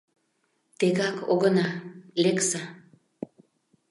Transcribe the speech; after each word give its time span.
—Тегак 0.79 1.17
огына, 1.33 1.67
лекса. 2.21 2.61